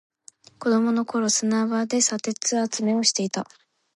[0.57, 3.45] 子供の頃、砂場で砂鉄集めをしていた。